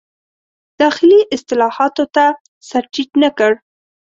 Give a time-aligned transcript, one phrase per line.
[0.81, 2.25] داخلي اصلاحاتو ته
[2.69, 3.51] سر ټیټ نه کړ.